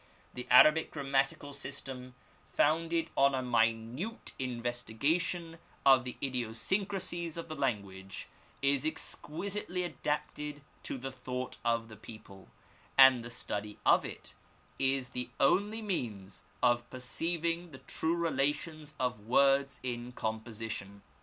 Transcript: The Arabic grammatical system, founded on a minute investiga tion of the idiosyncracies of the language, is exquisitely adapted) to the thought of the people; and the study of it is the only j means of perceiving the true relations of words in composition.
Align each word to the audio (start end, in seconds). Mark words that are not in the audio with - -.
The 0.33 0.47
Arabic 0.49 0.89
grammatical 0.89 1.53
system, 1.53 2.15
founded 2.43 3.11
on 3.15 3.35
a 3.35 3.43
minute 3.43 4.33
investiga 4.39 5.21
tion 5.21 5.59
of 5.85 6.05
the 6.05 6.17
idiosyncracies 6.23 7.37
of 7.37 7.49
the 7.49 7.53
language, 7.55 8.27
is 8.63 8.83
exquisitely 8.83 9.83
adapted) 9.83 10.63
to 10.89 10.97
the 10.97 11.11
thought 11.11 11.59
of 11.63 11.87
the 11.87 11.97
people; 11.97 12.49
and 12.97 13.23
the 13.23 13.29
study 13.29 13.77
of 13.85 14.03
it 14.03 14.33
is 14.79 15.09
the 15.09 15.29
only 15.39 15.81
j 15.81 15.85
means 15.85 16.41
of 16.63 16.89
perceiving 16.89 17.69
the 17.69 17.77
true 17.77 18.15
relations 18.15 18.95
of 18.99 19.27
words 19.27 19.79
in 19.83 20.13
composition. 20.13 21.03